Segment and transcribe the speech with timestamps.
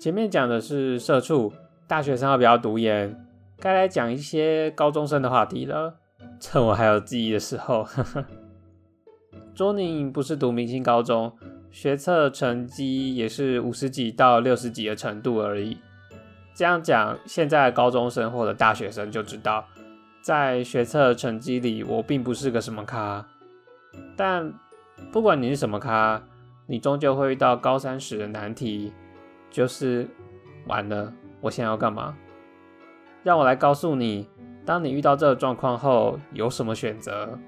[0.00, 1.52] 前面讲的是社畜，
[1.86, 3.14] 大学生要不要读研？
[3.58, 5.94] 该来讲一些高中生的话题了。
[6.40, 7.86] 趁我还有记忆的时候，
[9.54, 11.30] 卓宁不是读明星高中，
[11.70, 15.76] 学测成绩也是五十几到六十几的程度而已。
[16.54, 19.66] 这样讲，现在高中生或者大学生就知道，
[20.22, 23.22] 在学测成绩里，我并不是个什么咖。
[24.16, 24.50] 但
[25.12, 26.22] 不管你是什么咖，
[26.66, 28.94] 你终究会遇到高三时的难题。
[29.50, 30.08] 就是
[30.66, 32.16] 完了，我想要干嘛？
[33.22, 34.26] 让我来告诉你，
[34.64, 37.38] 当你遇到这个状况后，有什么选择。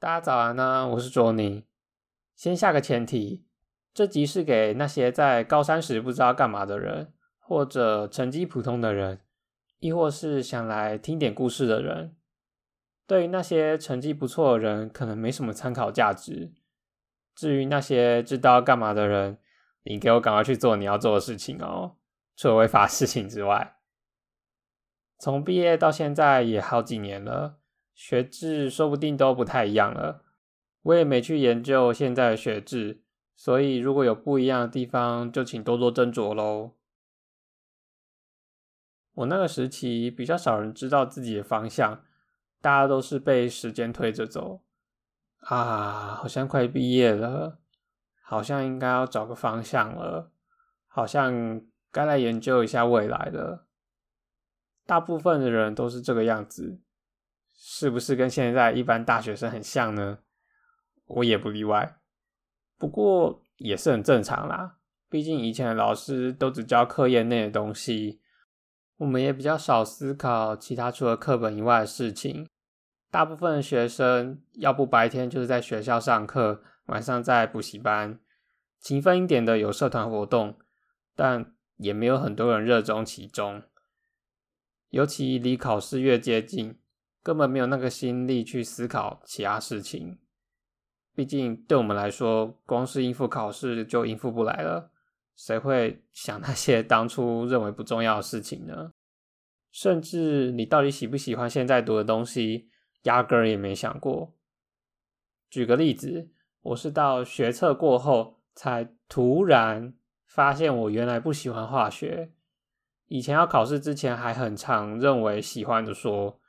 [0.00, 1.66] 大家早安呢，我是卓尼。
[2.36, 3.44] 先下个前提，
[3.92, 9.22] 这集是给那些在高三时不知道干嘛的人，或者成绩普通的人，
[9.80, 12.14] 亦或是想来听点故事的人。
[13.08, 16.52] 对于那些成绩不错的人，可能没什么参考价值。
[17.34, 19.40] 至于那些知道干嘛的人，
[19.82, 21.96] 你给我赶快去做你要做的事情哦，
[22.36, 23.78] 除了违法事情之外。
[25.18, 27.58] 从毕业到现在也好几年了。
[27.98, 30.22] 学制说不定都不太一样了，
[30.82, 33.02] 我也没去研究现在的学制，
[33.34, 36.76] 所以如果有不一样的地方，就请多多斟酌喽。
[39.14, 42.04] 我那个时期比较少人知道自己的方向，
[42.60, 44.62] 大家都是被时间推着走。
[45.40, 47.58] 啊，好像快毕业了，
[48.22, 50.30] 好像应该要找个方向了，
[50.86, 51.60] 好像
[51.90, 53.66] 该来研究一下未来了。
[54.86, 56.80] 大部分的人都是这个样子。
[57.60, 60.20] 是不是跟现在一般大学生很像呢？
[61.06, 61.98] 我也不例外，
[62.76, 64.76] 不过也是很正常啦。
[65.08, 68.20] 毕竟以前的老师都只教课业内的东西，
[68.98, 72.46] 我们也比较少思考其他除了课本以外的事情。
[73.10, 78.20] 大部分的学生要不白天就是在学校上课，晚上在补习班，
[78.78, 80.58] 勤奋一点的有社团活动，
[81.16, 83.62] 但也没有很多人热衷其中。
[84.90, 86.78] 尤其离考试越接近。
[87.22, 90.18] 根本没有那个心力去思考其他事情，
[91.14, 94.92] 毕竟对我们来说，光是应付考试就应付不来了，
[95.36, 98.92] 谁会想那些当初认为不重要的事情呢？
[99.70, 102.70] 甚至你到底喜不喜欢现在读的东西，
[103.02, 104.34] 压根儿也没想过。
[105.50, 106.30] 举个例子，
[106.62, 112.32] 我是到学测过后，才突然发现我原来不喜欢化学，
[113.08, 116.40] 以前要考试之前还很常认为喜欢的说。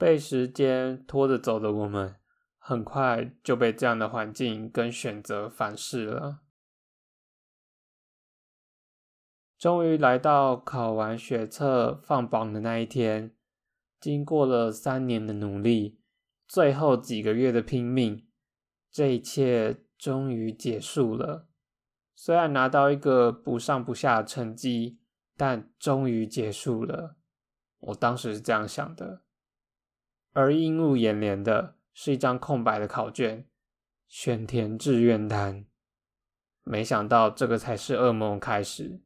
[0.00, 2.16] 被时间拖着走的我们，
[2.56, 6.40] 很快就被这样的环境跟选择反噬了。
[9.58, 13.36] 终于来到考完学测放榜的那一天，
[14.00, 16.00] 经过了三年的努力，
[16.48, 18.26] 最后几个月的拼命，
[18.90, 21.46] 这一切终于结束了。
[22.16, 24.98] 虽然拿到一个不上不下的成绩，
[25.36, 27.18] 但终于结束了。
[27.80, 29.24] 我当时是这样想的。
[30.32, 33.46] 而映入眼帘的是一张空白的考卷，
[34.06, 35.64] 选填志愿单。
[36.62, 39.00] 没想到这个才是噩梦开始。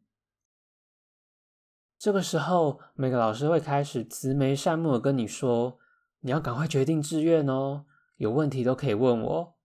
[1.96, 5.78] 这个时候，每个老师会开始慈眉善目的跟你说
[6.20, 7.86] ：“你要赶快决定志愿哦，
[8.16, 9.58] 有问题都可以问我，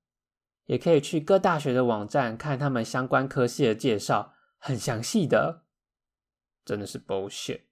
[0.65, 5.63] 也可以去各大学的网站看他们相关科系的介绍，很详细的，
[6.63, 7.63] 真的是 bullshit。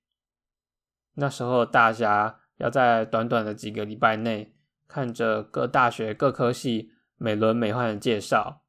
[1.13, 4.55] 那时候大家要在短短的几个礼拜内，
[4.87, 8.63] 看着各大学各科系美轮美奂的介绍，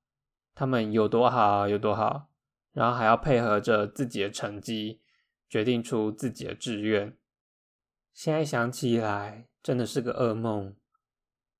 [0.55, 2.31] 他们有多好有多好，
[2.73, 5.02] 然后还要配合着自己的成绩，
[5.49, 7.17] 决定出自己的志愿。
[8.12, 10.76] 现在想起来，真的是个噩梦。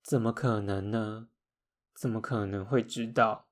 [0.03, 1.29] 怎么可能呢？
[1.95, 3.49] 怎么可能会知道？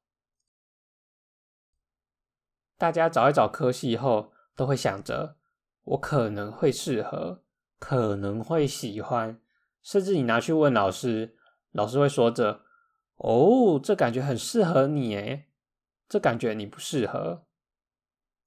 [2.79, 5.37] 大家找一找科系后，都会想着
[5.85, 7.45] 我可能会适合，
[7.79, 9.41] 可能会喜欢，
[9.83, 11.37] 甚至你拿去问老师，
[11.73, 12.63] 老师会说着
[13.17, 15.47] ：“哦，这感觉很适合你诶，
[16.09, 17.45] 这感觉你不适合。”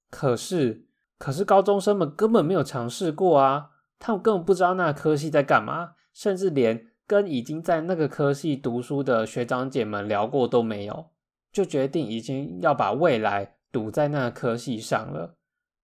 [0.10, 0.88] 可是，
[1.18, 3.72] 可是高中生们根本没有尝试过啊。
[4.00, 11.12] 他们根本不知道那科系在干嘛，甚至连跟已经在那个科系读书的学长姐们聊过都没有，
[11.52, 15.36] 就决定已经要把未来赌在那科系上了，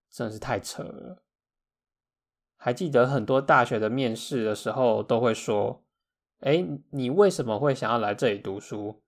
[0.10, 1.25] 真是太扯了。
[2.66, 5.86] 还记得很多大学的面试的时候都会说
[6.42, 9.04] ：“哎，你为什么会想要来这里读书？”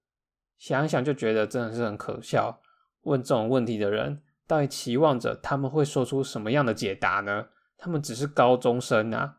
[0.59, 2.61] 想想就觉得真的是很可笑。
[3.01, 7.47] 问这种问题的人，到底期望着他们会说出什么样的解答呢？
[7.79, 9.37] 他们只是高中生啊，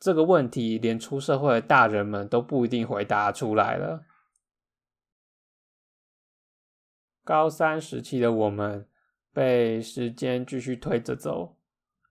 [0.00, 4.02] 这个问题连出社会的大人们都不一定回答出来了。
[7.22, 8.88] 高三时期的我们
[9.32, 11.57] 被时间继续推着走，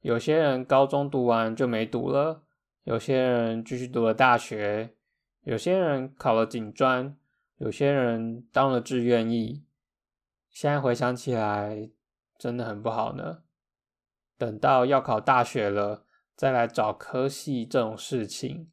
[0.02, 2.44] 有些人高中读完就没读了，
[2.84, 4.96] 有些人继续读了大学，
[5.42, 7.18] 有些人考了警专，
[7.58, 9.66] 有些人当了志愿役。
[10.50, 11.90] 现在回想起来，
[12.38, 13.44] 真的很不好呢。
[14.38, 16.06] 等到要考大学了，
[16.36, 18.72] 再来找科系这种事情，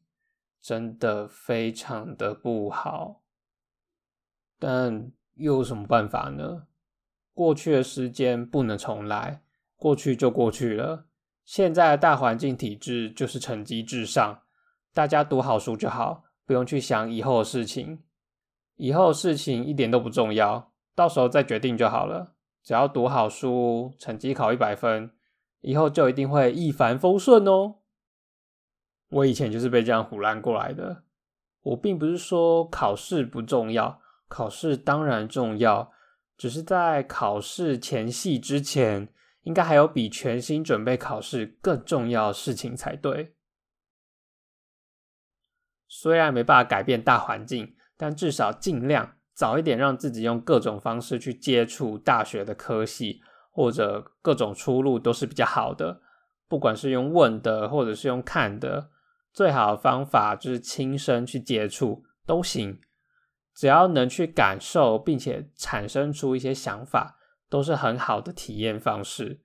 [0.61, 3.23] 真的非常的不好。
[4.57, 6.67] 但又有什么办法呢？
[7.33, 9.43] 过去的时间不能重来，
[9.75, 11.07] 过去就过去了。
[11.45, 14.41] 现在的大环境体制就是成绩至上，
[14.93, 18.03] 大家读好书就好，不用去想以后的事情。
[18.75, 22.33] 以后的事情一点都不重要，到时候再决定就好了。
[22.63, 25.11] 只要读好书，成绩考一百分。
[25.61, 27.75] 以后就一定会一帆风顺哦。
[29.09, 31.03] 我以前就是被这样唬烂过来的。
[31.61, 35.91] 我并不是说考试不重要，考试当然重要，
[36.37, 39.09] 只是在考试前夕之前，
[39.45, 43.33] 应该还有比全心准备考试更重要的事情才对。
[45.87, 53.21] 虽然没办法改变大环境，但至少尽量早一点让自己用各种方式去接触大学的科系。
[53.57, 56.01] 或者各种出路都是比较好的，
[56.49, 58.89] 不管是用问的，或者是用看的，
[59.31, 62.81] 最好的方法就是亲身去接触都行。
[63.55, 67.17] 只要能去感受，并且产生出一些想法，
[67.55, 69.39] 都是很好的体验方式。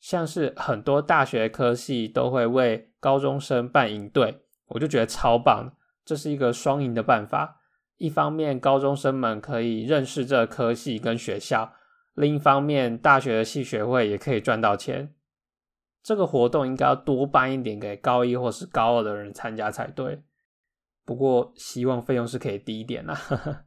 [0.00, 5.76] 像是很多大学科系都会为高中生办营队，我就觉得超棒，
[6.06, 7.60] 这是一个双赢的办法。
[7.98, 11.74] 一方面，高中生们可以认识这科系跟学校。
[12.14, 15.14] 另一方面，大学的系学会也可以赚到钱。
[16.02, 20.22] 这个活动应该要多办一点给高一或是高二的人参加才对。
[21.04, 23.66] 不过，希望费用是可以低一点啦。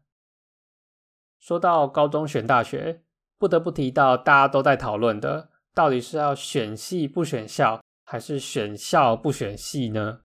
[1.38, 3.04] 说到高中选大学，
[3.42, 10.20] 不得不提到大家都在讨论的，到底是要选系不选校，还是选校不选系呢？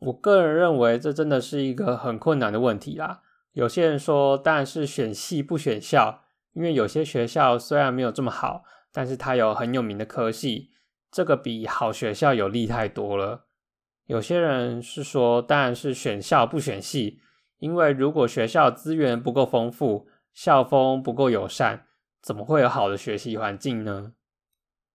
[0.00, 3.22] 我个人认为，这真的是一个很困难的问题啦。
[3.52, 6.24] 有些人说，当然是选系不选校。
[6.54, 10.70] 因为有些学校虽然没有这么好，但是它有很有名的科系，
[11.10, 13.46] 这个比好学校有利太多了。
[14.04, 17.20] 有些人是说，当然是选校不选系，
[17.58, 21.86] 因为如果学校资源不够丰富，校风不够友善，
[22.22, 24.14] 怎么会有好的学习环境呢？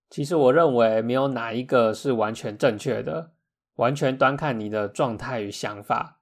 [0.10, 3.34] 其实我认为没有哪一个是完全正确的，
[3.76, 6.22] 完全端看你的状态与想法。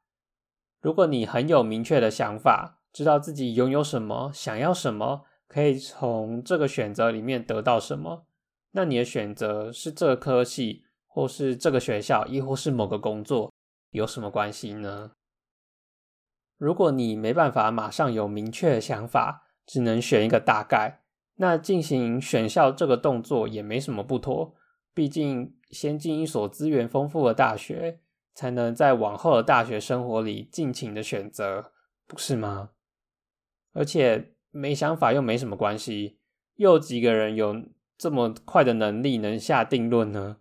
[0.81, 8.25] 如果你很有明确的想法，知道自己拥有什么，想要什么，可以从这个选择里面得到什么。
[8.71, 13.53] 那你的选择是这个科系，或是这个学校，亦或是某个工作，
[13.91, 15.11] 有什么关系呢？
[16.57, 21.01] 如果你没办法马上有明确的想法，只能选一个大概，
[21.35, 24.55] 那进行选校这个动作也没什么不妥。
[24.93, 27.99] 毕竟先进一所资源丰富的大学，
[28.33, 31.71] 才能在往后的大学生活里尽情的选择，
[32.07, 32.69] 不是吗？
[33.73, 36.19] 而且没想法又没什么关系，
[36.55, 37.63] 又有几个人有
[37.97, 40.37] 这么快的能力能下定论呢？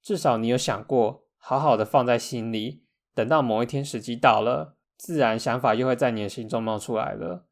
[0.00, 7.44] 至少你有想过，好好的放在心里，等到某一天时机到了，自然想法又会在你的心中冒出来了。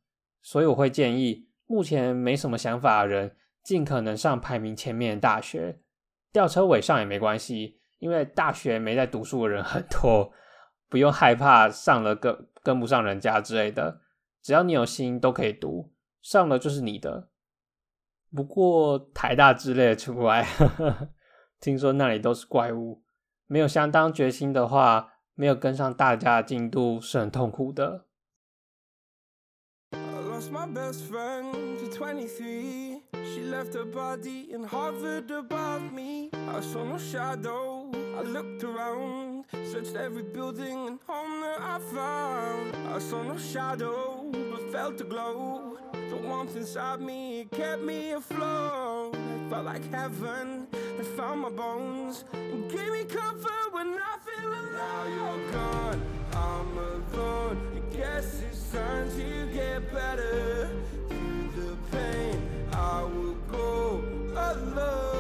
[0.47, 5.81] 所以我会建议，目前没什么想法的人，尽可能上排名前面的大学，
[6.31, 10.33] 吊车尾上也没关系，因为大学没在读书的人很多，
[10.89, 14.03] 不用害怕上了跟跟不上人家之类的，
[14.41, 17.29] 只要你有心都可以读，上了就是你的。
[18.33, 20.47] 不过台大之类的出不来，
[21.59, 23.03] 听说那里都是怪物，
[23.49, 28.06] 没有相当决心的话，没有跟上大家的进度是很痛苦的。
[30.57, 33.03] My best friend to 23.
[33.13, 36.31] She left her body and hovered above me.
[36.33, 37.91] I saw no shadow.
[38.17, 42.75] I looked around, searched every building and home that I found.
[42.89, 45.77] I saw no shadow, but felt a glow.
[45.93, 49.15] The warmth inside me kept me afloat.
[49.15, 54.49] It felt like heaven had found my bones and gave me comfort when I feel
[54.49, 54.73] alone.
[54.73, 57.59] Now you're gone, I'm alone.
[57.77, 60.71] I guess it's time to get better.
[61.09, 64.03] Through the pain, I will go
[64.37, 65.16] alone.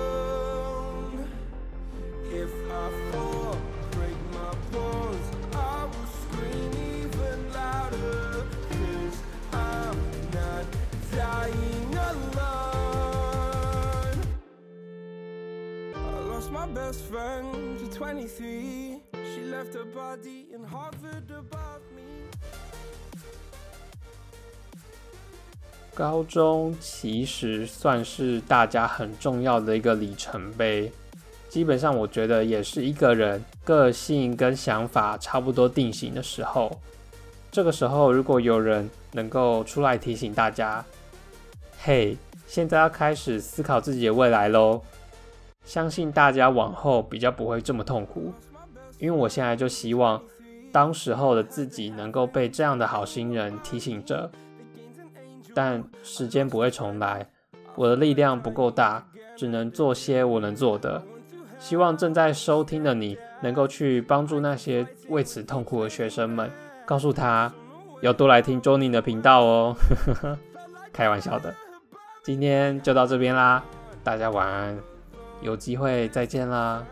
[16.76, 19.00] Best friend to 23.
[19.14, 22.28] She left her body and hovered above me.
[25.94, 30.92] 高中其实算是大家很重要的一个里程碑，
[31.48, 36.78] 基本上我觉得也是一个人个性跟想法差不多定型的时候。
[37.50, 40.84] 这个时候，如果有人能够出来提醒大家
[41.82, 44.82] ：“嘿，现在要开始思考自己的未来喽！”
[45.66, 48.32] 相信大家往后比较不会这么痛苦。
[48.98, 50.22] 因为我现在就希望，
[50.72, 54.30] 当时候的自己能够被这样的好心人提醒着。
[55.54, 57.28] 但时间不会重来，
[57.74, 59.06] 我的力量不够大，
[59.36, 61.02] 只能做些我能做的。
[61.58, 66.50] 希望正在收听的你能够去帮助那些为此痛苦的学生们，
[66.84, 67.52] 告诉他
[68.02, 69.74] 要多来听 Johnny 的频道哦。
[70.92, 71.54] 开玩笑的，
[72.22, 73.62] 今天就到这边啦，
[74.04, 74.78] 大家晚安，
[75.40, 76.84] 有机会再见啦。